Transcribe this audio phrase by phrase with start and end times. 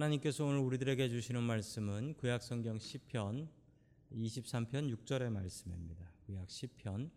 [0.00, 3.50] 하나님께서 오늘 우리들에게 주시는 말씀은 구약 성경 시편
[4.10, 6.10] 23편 6절의 말씀입니다.
[6.24, 7.10] 구약 시편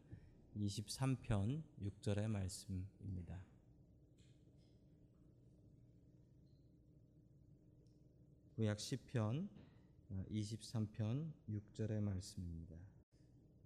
[0.57, 3.39] 23편 6절의 말씀입니다.
[8.57, 9.47] 구약 시편
[10.29, 12.75] 23편 6절의 말씀입니다.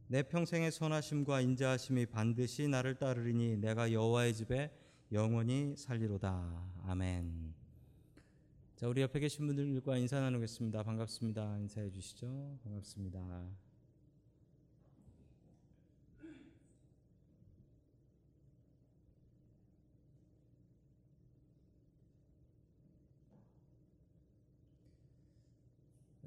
[0.09, 4.71] 내 평생의 선하심과 인자하심이 반드시 나를 따르리니 내가 여호와의 집에
[5.11, 6.71] 영원히 살리로다.
[6.83, 7.56] 아멘.
[8.77, 10.83] 자, 우리 옆에 계신 분들과 인사 나누겠습니다.
[10.83, 11.57] 반갑습니다.
[11.57, 12.59] 인사해 주시죠.
[12.63, 13.49] 반갑습니다.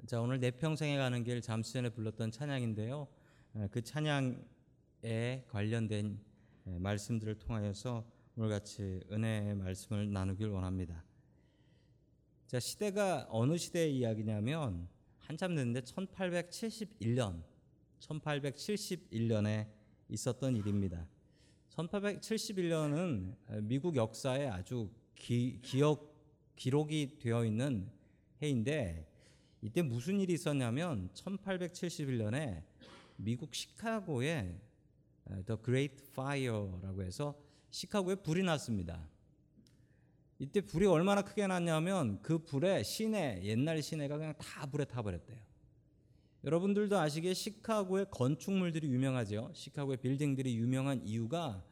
[0.05, 3.07] 자, 오늘 내 평생에 가는 길 잠시 전에 불렀던 찬양인데요.
[3.71, 6.19] 그 찬양에 관련된
[6.65, 8.05] 말씀들을 통하여서
[8.35, 11.10] 오늘 같이 은혜의 말씀을 나누길 원합니다.
[12.51, 17.41] 자, 시대가 어느 시대의 이야기냐면 한참 됐는데 1871년
[18.01, 19.69] 1871년에
[20.09, 21.07] 있었던 일입니다.
[21.69, 26.13] 1871년은 미국 역사에 아주 기, 기억
[26.57, 27.89] 기록이 되어 있는
[28.41, 29.09] 해인데
[29.61, 32.65] 이때 무슨 일이 있었냐면 1871년에
[33.15, 34.59] 미국 시카고에
[35.45, 37.33] The Great Fire라고 해서
[37.69, 39.07] 시카고에 불이 났습니다.
[40.41, 45.37] 이때 불이 얼마나 크게 났냐면 그 불에 시내 옛날 시내가 그냥 다 불에 타버렸대요.
[46.43, 49.51] 여러분들도 아시기에 시카고의 건축물들이 유명하죠.
[49.53, 51.63] 시카고의 빌딩들이 유명한 이유가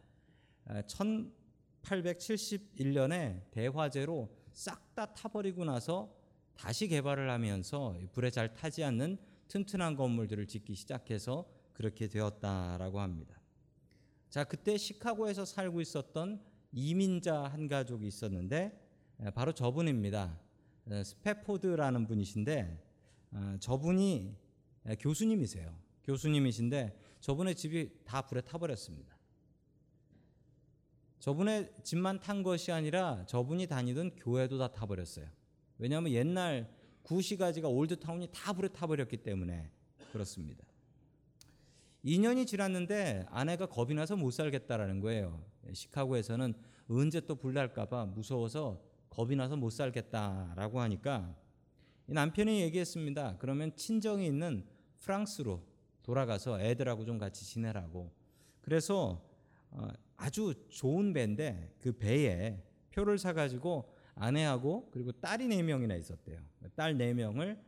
[0.68, 6.16] 1871년에 대화재로 싹 다 타버리고 나서
[6.54, 13.42] 다시 개발을 하면서 불에 잘 타지 않는 튼튼한 건물들을 짓기 시작해서 그렇게 되었다라고 합니다.
[14.30, 16.40] 자, 그때 시카고에서 살고 있었던
[16.72, 18.80] 이민자 한 가족이 있었는데
[19.34, 20.40] 바로 저분입니다.
[21.04, 22.84] 스페포드라는 분이신데
[23.60, 24.36] 저분이
[25.00, 25.76] 교수님이세요.
[26.04, 29.18] 교수님이신데 저분의 집이 다 불에 타버렸습니다.
[31.20, 35.28] 저분의 집만 탄 것이 아니라 저분이 다니던 교회도 다 타버렸어요.
[35.78, 39.70] 왜냐하면 옛날 구시가지가 올드타운이 다 불에 타버렸기 때문에
[40.12, 40.64] 그렇습니다.
[42.06, 45.44] 2년이 지났는데 아내가 겁이 나서 못 살겠다라는 거예요.
[45.74, 46.54] 시카고에서는
[46.90, 51.36] 언제 또 불날까봐 무서워서 겁이 나서 못 살겠다라고 하니까
[52.06, 53.38] 남편이 얘기했습니다.
[53.38, 54.66] 그러면 친정이 있는
[55.00, 55.64] 프랑스로
[56.02, 58.12] 돌아가서 애들하고 좀 같이 지내라고.
[58.62, 59.24] 그래서
[60.18, 66.42] 아주 좋은 배인데 그 배에 표를 사가지고 아내하고 그리고 딸이 네 명이나 있었대요.
[66.76, 67.62] 딸 네 명을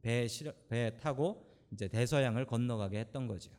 [0.00, 0.26] 배,
[0.68, 3.50] 배 타고 이제 대서양을 건너가게 했던 거죠.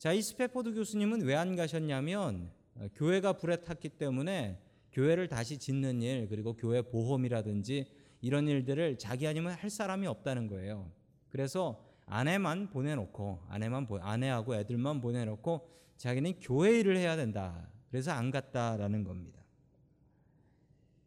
[0.00, 2.50] 자, 이 스페포드 교수님은 왜 안 가셨냐면
[2.94, 4.58] 교회가 불에 탔기 때문에
[4.92, 7.84] 교회를 다시 짓는 일 그리고 교회 보험이라든지
[8.22, 10.90] 이런 일들을 자기 아니면 할 사람이 없다는 거예요.
[11.28, 15.68] 그래서 아내만 보내놓고 아내만 아내하고 애들만 보내놓고
[15.98, 17.68] 자기는 교회 일을 해야 된다.
[17.90, 19.38] 그래서 안 갔다라는 겁니다.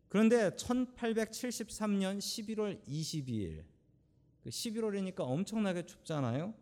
[0.08, 3.64] 그런데 1873년 11월 22일
[4.46, 6.53] 11월이니까 엄청나게 춥잖아요.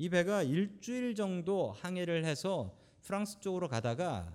[0.00, 4.34] 이 배가 일주일 정도 항해를 해서 프랑스 쪽으로 가다가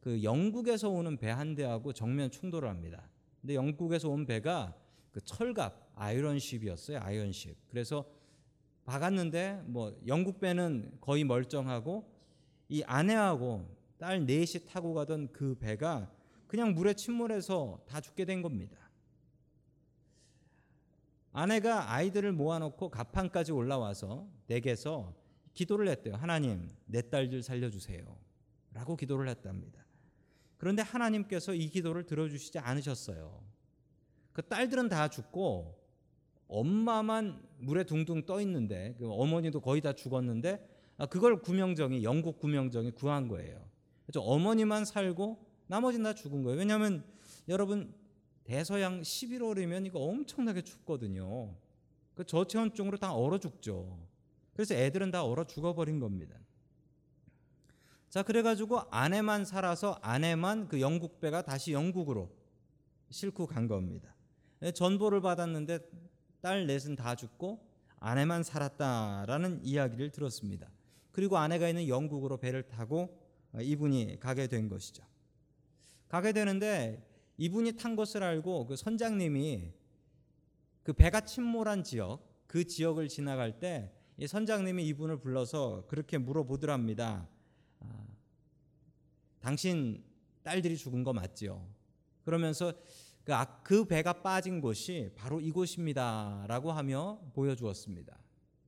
[0.00, 3.08] 그 영국에서 오는 배 한 대하고 정면 충돌을 합니다.
[3.40, 4.74] 근데 영국에서 온 배가
[5.12, 6.98] 그 철갑 아이런십이었어요.
[6.98, 7.56] 아이언십.
[7.68, 8.04] 그래서
[8.86, 12.12] 박았는데 뭐 영국 배는 거의 멀쩡하고
[12.68, 16.10] 이 아내하고 딸 넷이 타고 가던 그 배가
[16.48, 18.76] 그냥 물에 침몰해서 다 죽게 된 겁니다.
[21.38, 25.14] 아내가 아이들을 모아놓고 가판까지 올라와서 댁에서
[25.54, 26.16] 기도를 했대요.
[26.16, 28.04] 하나님, 내 딸들 살려주세요.
[28.72, 29.86] 라고 기도를 했답니다.
[30.56, 33.40] 그런데 하나님께서 이 기도를 들어주시지 않으셨어요.
[34.32, 35.78] 그 딸들은 다 죽고
[36.48, 42.90] 엄마만 물에 둥둥 떠 있는데 그 어머니도 거의 다 죽었는데 아, 그걸 구명정이 영국 구명정이
[42.92, 43.64] 구한 거예요.
[44.06, 46.58] 그래서 어머니만 살고 나머지는 다 죽은 거예요.
[46.58, 47.04] 왜냐하면
[47.48, 47.94] 여러분
[48.48, 51.54] 대서양 11월이면 이거 엄청나게 춥거든요.
[52.14, 54.08] 그 저체온증으로 다 얼어 죽죠.
[54.54, 56.34] 그래서 애들은 다 얼어 죽어버린 겁니다.
[58.08, 62.34] 자, 그래가지고 아내만 살아서 아내만 그 영국 배가 다시 영국으로
[63.10, 64.14] 싣고 간 겁니다.
[64.60, 65.80] 네, 전보를 받았는데
[66.40, 67.62] 딸 넷은 다 죽고
[67.98, 70.70] 아내만 살았다라는 이야기를 들었습니다.
[71.12, 73.14] 그리고 아내가 있는 영국으로 배를 타고
[73.60, 75.04] 이분이 가게 된 것이죠.
[76.08, 77.06] 가게 되는데
[77.38, 79.72] 이분이 탄 것을 알고 그 선장님이
[80.82, 87.28] 그 배가 침몰한 지역 그 지역을 지나갈 때이 선장님이 이분을 불러서 그렇게 물어보더랍니다.
[87.80, 88.06] 아,
[89.40, 90.02] 당신
[90.42, 91.64] 딸들이 죽은 거 맞지요?
[92.24, 92.72] 그러면서
[93.22, 98.18] 그, 악- 그 배가 빠진 곳이 바로 이곳입니다라고 하며 보여주었습니다.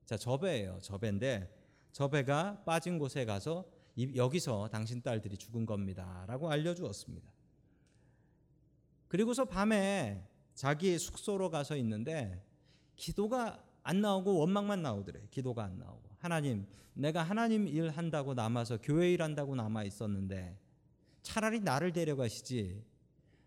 [0.05, 0.79] 자, 저 배예요.
[0.83, 1.51] 저 배인데
[1.93, 3.65] 저 배가 빠진 곳에 가서
[3.97, 7.33] 이- 여기서 당신 딸들이 죽은 겁니다라고 알려주었습니다.
[9.11, 10.25] 그리고서 밤에
[10.55, 12.41] 자기 숙소로 가서 있는데
[12.95, 15.21] 기도가 안 나오고 원망만 나오더래.
[15.33, 16.11] 기도가 안 나오고.
[16.19, 16.65] 하나님,
[16.95, 20.57] 내가 하나님 일 한다고 남아서 교회 일 한다고 남아 있었는데
[21.23, 22.85] 차라리 나를 데려가시지.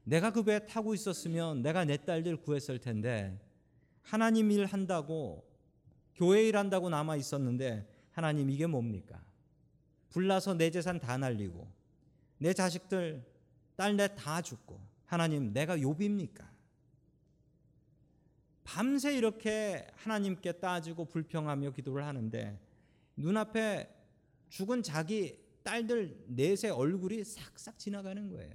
[0.04, 3.40] 내가 그 배에 타고 있었으면 내가 내 딸들 구했을 텐데
[4.02, 5.50] 하나님 일 한다고
[6.14, 9.24] 교회 일 한다고 남아 있었는데 하나님 이게 뭡니까?
[10.10, 11.72] 불나서 내 재산 다 날리고
[12.38, 13.24] 내 자식들
[13.78, 16.52] 딸 내 다 죽고 하나님 내가 욕입니까?
[18.64, 22.60] 밤새 이렇게 하나님께 따지고 불평하며 기도를 하는데
[23.18, 23.94] 눈앞에
[24.50, 28.54] 죽은 자기 딸들 넷의 얼굴이 싹싹 지나가는 거예요.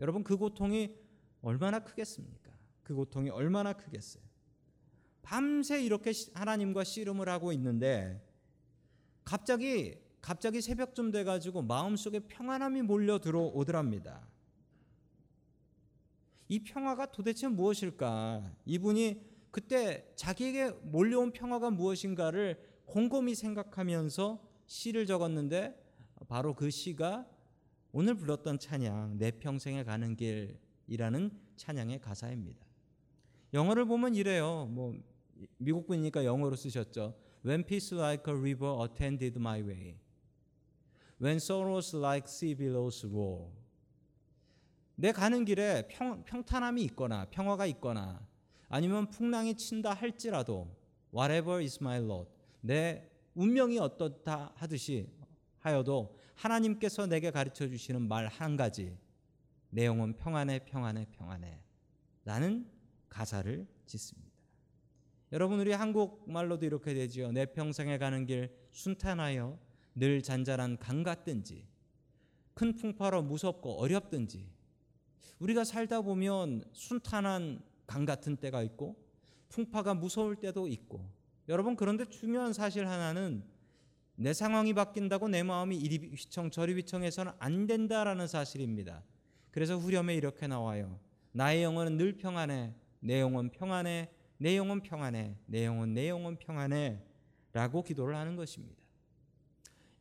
[0.00, 0.94] 여러분 그 고통이
[1.42, 2.52] 얼마나 크겠습니까?
[2.82, 4.22] 그 고통이 얼마나 크겠어요.
[5.22, 8.22] 밤새 이렇게 시- 하나님과 씨름을 하고 있는데
[9.24, 14.26] 갑자기 갑자기 새벽쯤 돼 가지고 마음속에 평안함이 몰려 들어오더랍니다.
[16.48, 18.52] 이 평화가 도대체 무엇일까?
[18.64, 19.20] 이분이
[19.50, 25.74] 그때 자기에게 몰려온 평화가 무엇인가를 곰곰이 생각하면서 시를 적었는데
[26.28, 27.26] 바로 그 시가
[27.92, 32.66] 오늘 불렀던 찬양 내 평생에 가는 길이라는 찬양의 가사입니다.
[33.54, 34.66] 영어를 보면 이래요.
[34.70, 34.94] 뭐
[35.56, 37.14] 미국 분이니까 영어로 쓰셨죠.
[37.44, 39.98] When peace like a river attended my way.
[41.20, 43.50] When sorrows like sea billows roar.
[44.96, 48.26] 내 가는 길에 평, 평탄함이 있거나 평화가 있거나
[48.68, 50.74] 아니면 풍랑이 친다 할지라도
[51.14, 55.08] whatever is my lot 내 운명이 어떻다 하듯이
[55.58, 58.96] 하여도 하나님께서 내게 가르쳐 주시는 말 한 가지
[59.70, 61.60] 내 영혼 평안해 평안해 평안해
[62.24, 62.66] 라는
[63.08, 64.30] 가사를 짓습니다.
[65.32, 67.32] 여러분 우리 한국말로도 이렇게 되지요.
[67.32, 69.58] 내 평생에 가는 길 순탄하여
[69.94, 71.66] 늘 잔잔한 강 같든지
[72.54, 74.55] 큰 풍파로 무섭고 어렵든지
[75.38, 78.96] 우리가 살다 보면 순탄한 강 같은 때가 있고
[79.48, 81.08] 풍파가 무서울 때도 있고
[81.48, 83.44] 여러분 그런데 중요한 사실 하나는
[84.16, 89.02] 내 상황이 바뀐다고 내 마음이 이리 휘청 저리 휘청해서는 안 된다라는 사실입니다.
[89.50, 90.98] 그래서 후렴에 이렇게 나와요.
[91.32, 92.74] 나의 영혼은 늘 평안해.
[93.00, 94.10] 내 영혼 평안해.
[94.38, 95.36] 내 영혼 평안해.
[95.46, 97.02] 내 영혼 내 영혼 평안해.
[97.52, 98.82] 라고 기도를 하는 것입니다.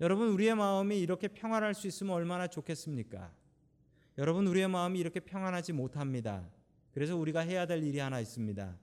[0.02, 3.32] 여러분 우리의 마음이 이렇게 평안할 수 있으면 얼마나 좋겠습니까?
[4.18, 6.50] 여러분 우리의 마음이 이렇게 평안하지 못합니다.
[6.92, 8.78] 그래서 우리가 해야 될 일이 하나 있습니다.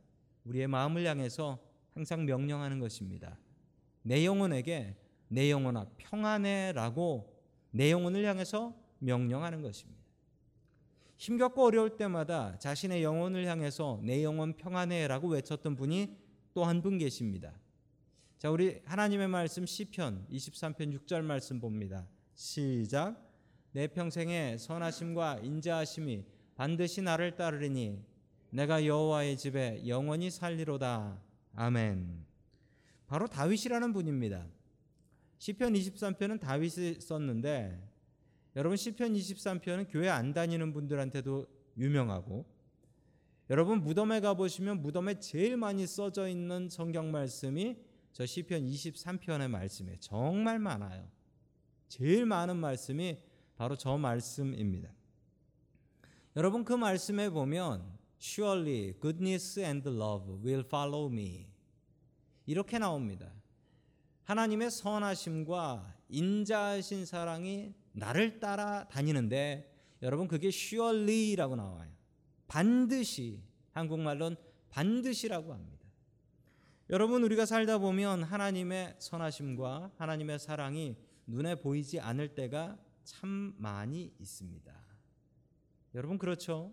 [0.44, 1.58] 우리의 마음을 향해서
[1.94, 3.38] 항상 명령하는 것입니다.
[4.02, 4.96] 내 영혼에게
[5.28, 7.32] 내 영혼아 평안해라고
[7.70, 10.02] 내 영혼을 향해서 명령하는 것입니다.
[11.16, 16.18] 힘겹고 어려울 때마다 자신의 영혼을 향해서 내 영혼 평안해라고 외쳤던 분이
[16.52, 17.58] 또 한 분 계십니다.
[18.38, 22.06] 자, 우리 하나님의 말씀 시편 23편 6절 말씀 봅니다.
[22.34, 23.31] 시작.
[23.72, 26.24] 내 평생에 선하심과 인자하심이
[26.54, 27.98] 반드시 나를 따르리니
[28.50, 31.18] 내가 여호와의 집에 영원히 살리로다.
[31.54, 32.24] 아멘.
[33.06, 34.46] 바로 다윗이라는 분입니다.
[35.38, 37.92] 시편 23편은 다윗이 썼는데
[38.56, 41.46] 여러분 시편 23편은 교회 안 다니는 분들한테도
[41.78, 42.44] 유명하고
[43.48, 47.76] 여러분 무덤에 가 보시면 무덤에 제일 많이 써져 있는 성경 말씀이
[48.12, 49.96] 저 시편 23편의 말씀이에요.
[49.98, 51.08] 정말 많아요.
[51.88, 53.18] 제일 많은 말씀이
[53.62, 54.92] 바로 저 말씀입니다.
[56.34, 61.46] 여러분 그 말씀에 보면 surely goodness and love will follow me
[62.44, 63.32] 이렇게 나옵니다.
[64.24, 71.88] 하나님의 선하심과 인자하신 사랑이 나를 따라 다니는데 여러분 그게 surely라고 나와요.
[72.48, 74.38] 반드시 한국말로는
[74.70, 75.86] 반드시라고 합니다.
[76.90, 80.96] 여러분 우리가 살다 보면 하나님의 선하심과 하나님의 사랑이
[81.28, 84.72] 눈에 보이지 않을 때가 참 많이 있습니다.
[85.94, 86.72] 여러분 그렇죠?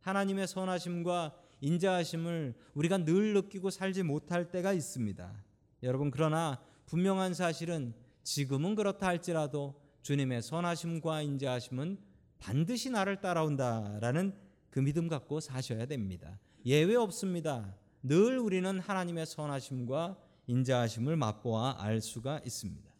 [0.00, 5.44] 하나님의 선하심과 인자하심을 우리가 늘 느끼고 살지 못할 때가 있습니다.
[5.82, 11.98] 여러분 그러나 분명한 사실은 지금은 그렇다 할지라도 주님의 선하심과 인자하심은
[12.38, 14.34] 반드시 나를 따라온다라는
[14.70, 16.38] 그 믿음 갖고 사셔야 됩니다.
[16.66, 17.74] 예외 없습니다.
[18.02, 22.93] 늘 우리는 하나님의 선하심과 인자하심을 맛보아 알 수가 있습니다.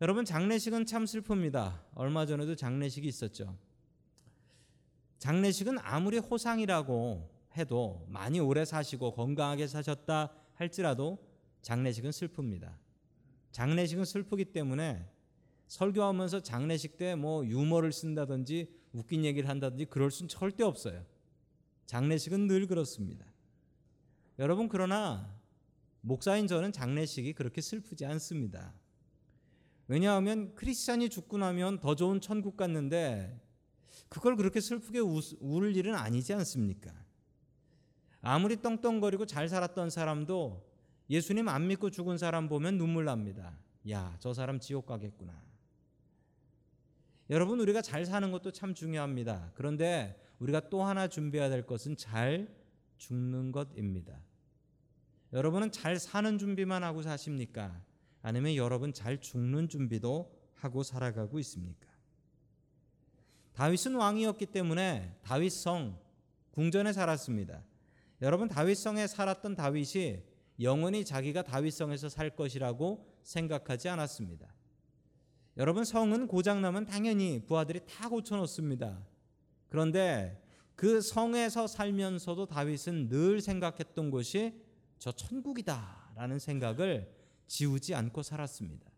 [0.00, 1.80] 여러분 장례식은 참 슬픕니다.
[1.94, 3.58] 얼마 전에도 장례식이 있었죠.
[5.18, 11.18] 장례식은 아무리 호상이라고 해도 많이 오래 사시고 건강하게 사셨다 할지라도
[11.62, 12.76] 장례식은 슬픕니다.
[13.50, 15.04] 장례식은 슬프기 때문에
[15.66, 21.04] 설교하면서 장례식 때 뭐 유머를 쓴다든지 웃긴 얘기를 한다든지 그럴 수는 절대 없어요.
[21.86, 23.26] 장례식은 늘 그렇습니다.
[24.38, 25.36] 여러분 그러나
[26.02, 28.72] 목사인 저는 장례식이 그렇게 슬프지 않습니다.
[29.88, 33.40] 왜냐하면 크리스찬이 죽고 나면 더 좋은 천국 갔는데
[34.08, 36.92] 그걸 그렇게 슬프게 울 일은 아니지 않습니까?
[38.20, 40.66] 아무리 떵떵거리고 잘 살았던 사람도
[41.10, 43.58] 예수님 안 믿고 죽은 사람 보면 눈물 납니다.
[43.88, 45.42] 야, 저 사람 지옥 가겠구나.
[47.30, 49.52] 여러분, 우리가 잘 사는 것도 참 중요합니다.
[49.54, 52.54] 그런데 우리가 또 하나 준비해야 될 것은 잘
[52.98, 54.20] 죽는 것입니다.
[55.32, 57.82] 여러분은 잘 사는 준비만 하고 사십니까?
[58.28, 61.88] 아니면 여러분 잘 죽는 준비도 하고 살아가고 있습니까?
[63.54, 65.98] 다윗은 왕이었기 때문에 다윗성
[66.50, 67.64] 궁전에 살았습니다.
[68.20, 70.22] 여러분 다윗성에 살았던 다윗이
[70.60, 74.46] 영원히 자기가 다윗성에서 살 것이라고 생각하지 않았습니다.
[75.56, 79.06] 여러분 성은 고장 나면 당연히 부하들이 다 고쳐 놓습니다.
[79.70, 80.38] 그런데
[80.76, 84.52] 그 성에서 살면서도 다윗은 늘 생각했던 것이
[84.98, 87.17] 저 천국이다라는 생각을
[87.48, 88.90] 지우지 않고 살았습니다.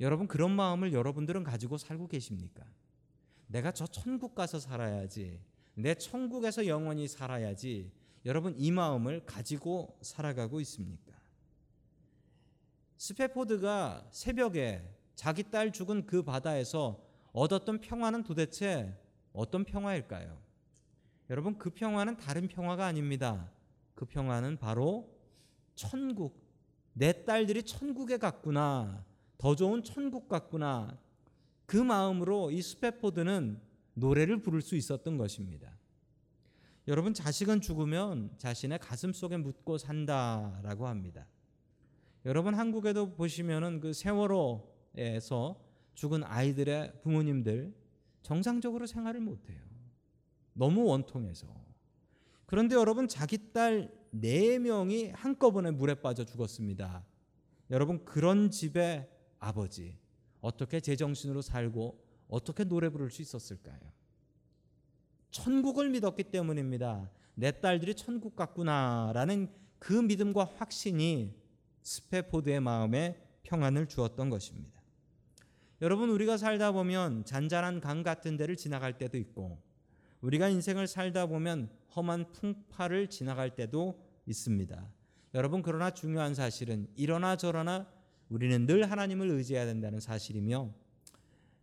[0.00, 2.64] 여러분 그런 마음을 여러분들은 가지고 살고 계십니까?
[3.46, 5.40] 내가 저 천국 가서 살아야지.
[5.74, 7.92] 내 천국에서 영원히 살아야지.
[8.24, 11.12] 여러분 이 마음을 가지고 살아가고 있습니까?
[12.96, 14.82] 스페포드가 새벽에
[15.14, 18.96] 자기 딸 죽은 그 바다에서 얻었던 평화는 도대체
[19.32, 20.40] 어떤 평화일까요?
[21.30, 23.50] 여러분 그 평화는 다른 평화가 아닙니다.
[23.94, 25.08] 그 평화는 바로
[25.74, 26.41] 천국.
[26.92, 29.04] 내 딸들이 천국에 갔구나.
[29.38, 30.98] 더 좋은 천국 갔구나.
[31.66, 33.60] 그 마음으로 이 스페포드는
[33.94, 35.76] 노래를 부를 수 있었던 것입니다.
[36.88, 41.26] 여러분 자식은 죽으면 자신의 가슴 속에 묻고 산다라고 합니다.
[42.24, 45.60] 여러분 한국에도 보시면은 그 세월호에서
[45.94, 47.74] 죽은 아이들의 부모님들
[48.22, 49.60] 정상적으로 생활을 못 해요.
[50.52, 51.46] 너무 원통해서.
[52.46, 57.04] 그런데 여러분 자기 딸 4명이 한꺼번에 물에 빠져 죽었습니다.
[57.70, 59.98] 여러분 그런 집의 아버지
[60.40, 63.78] 어떻게 제정신으로 살고 어떻게 노래 부를 수 있었을까요?
[65.30, 67.10] 천국을 믿었기 때문입니다.
[67.34, 71.34] 내 딸들이 천국 같구나라는 그 믿음과 확신이
[71.82, 74.80] 스페포드의 마음에 평안을 주었던 것입니다.
[75.80, 79.60] 여러분 우리가 살다 보면 잔잔한 강 같은 데를 지나갈 때도 있고
[80.20, 84.90] 우리가 인생을 살다 보면 험한 풍파를 지나갈 때도 있습니다.
[85.34, 87.86] 여러분 그러나 중요한 사실은 이러나 저러나
[88.28, 90.72] 우리는 늘 하나님을 의지해야 된다는 사실이며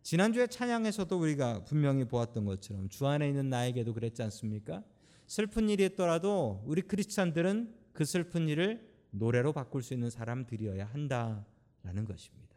[0.02, 4.82] 지난주에 찬양에서도 우리가 분명히 보았던 것처럼 주 안에 있는 나에게도 그랬지 않습니까?
[5.26, 12.56] 슬픈 일이 있더라도 우리 크리스찬들은 그 슬픈 일을 노래로 바꿀 수 있는 사람들이어야 한다라는 것입니다.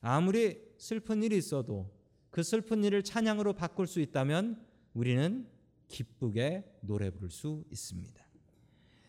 [0.00, 1.90] 아무리 슬픈 일이 있어도
[2.30, 5.46] 그 슬픈 일을 찬양으로 바꿀 수 있다면 우리는
[5.88, 8.22] 기쁘게 노래 부를 수 있습니다.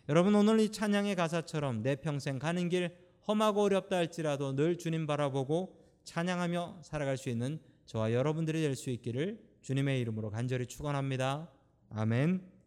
[0.10, 2.96] 여러분 오늘 이 찬양의 가사처럼 내 평생 가는 길
[3.28, 9.40] 험하고 어렵다 할지라도 늘 주님 바라보고 찬양하며 살아갈 수 있는 저와 여러분들이 될 수 있기를
[9.62, 11.52] 주님의 이름으로 간절히 축원합니다.
[11.92, 12.59] 아멘.